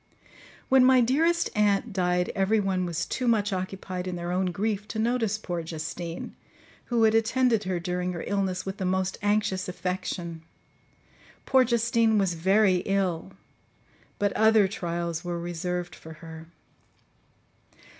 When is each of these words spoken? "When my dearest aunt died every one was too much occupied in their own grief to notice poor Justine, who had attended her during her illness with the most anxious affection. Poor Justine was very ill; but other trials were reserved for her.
"When 0.67 0.83
my 0.83 0.99
dearest 0.99 1.51
aunt 1.55 1.93
died 1.93 2.31
every 2.33 2.59
one 2.59 2.87
was 2.87 3.05
too 3.05 3.27
much 3.27 3.53
occupied 3.53 4.07
in 4.07 4.15
their 4.15 4.31
own 4.31 4.47
grief 4.47 4.87
to 4.87 4.97
notice 4.97 5.37
poor 5.37 5.61
Justine, 5.61 6.35
who 6.85 7.03
had 7.03 7.13
attended 7.13 7.65
her 7.65 7.79
during 7.79 8.13
her 8.13 8.23
illness 8.25 8.65
with 8.65 8.77
the 8.77 8.83
most 8.85 9.19
anxious 9.21 9.69
affection. 9.69 10.41
Poor 11.45 11.63
Justine 11.63 12.17
was 12.17 12.33
very 12.33 12.77
ill; 12.87 13.33
but 14.17 14.33
other 14.33 14.67
trials 14.67 15.23
were 15.23 15.37
reserved 15.39 15.93
for 15.93 16.13
her. 16.13 16.47